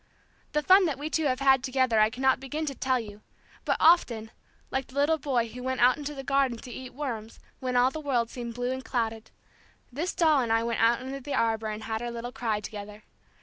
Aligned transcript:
The 0.53 0.63
fun 0.63 0.87
that 0.87 0.97
we 0.97 1.11
two 1.11 1.25
have 1.25 1.41
had 1.41 1.61
together 1.63 1.99
I 1.99 2.09
cannot 2.09 2.39
begin 2.39 2.65
to 2.65 2.73
tell 2.73 2.99
you, 2.99 3.21
but 3.65 3.77
often, 3.79 4.31
like 4.71 4.87
the 4.87 4.95
little 4.95 5.19
boy 5.19 5.49
who 5.49 5.61
went 5.61 5.79
out 5.79 5.95
into 5.95 6.15
the 6.15 6.23
garden 6.23 6.57
to 6.57 6.71
eat 6.71 6.95
worms 6.95 7.39
when 7.59 7.75
all 7.77 7.91
the 7.91 8.01
world 8.01 8.31
seemed 8.31 8.55
blue 8.55 8.71
and 8.71 8.83
clouded, 8.83 9.29
this 9.91 10.15
doll 10.15 10.41
and 10.41 10.51
I 10.51 10.63
went 10.63 10.81
out 10.81 11.01
under 11.01 11.19
the 11.19 11.35
arbor 11.35 11.67
and 11.67 11.83
had 11.83 12.01
our 12.01 12.09
little 12.09 12.31
cry 12.31 12.59
together. 12.61 13.03